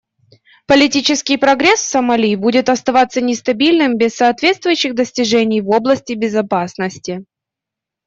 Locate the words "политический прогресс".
0.65-1.79